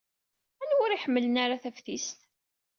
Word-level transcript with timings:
Anwa 0.63 0.81
ur 0.85 0.91
iḥemmlen 0.93 1.35
ara 1.43 1.61
taftist? 1.63 2.19